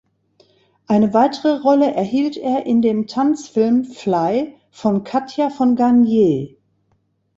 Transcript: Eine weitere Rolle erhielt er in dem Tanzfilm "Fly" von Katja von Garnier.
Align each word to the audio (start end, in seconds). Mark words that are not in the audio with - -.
Eine 0.87 1.13
weitere 1.13 1.59
Rolle 1.61 1.93
erhielt 1.93 2.35
er 2.35 2.65
in 2.65 2.81
dem 2.81 3.05
Tanzfilm 3.05 3.83
"Fly" 3.85 4.55
von 4.71 5.03
Katja 5.03 5.51
von 5.51 5.75
Garnier. 5.75 6.57